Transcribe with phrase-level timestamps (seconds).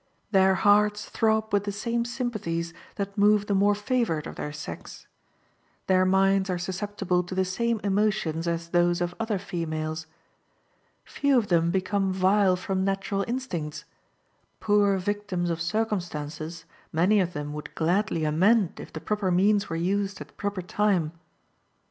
[0.31, 5.05] Their hearts throb with the same sympathies that move the more favored of their sex.
[5.85, 10.07] Their minds are susceptible to the same emotions as those of other females.
[11.05, 13.85] Few of them become vile from natural instincts:
[14.59, 19.75] poor victims of circumstances, many of them would gladly amend if the proper means were
[19.75, 21.11] used at the proper time.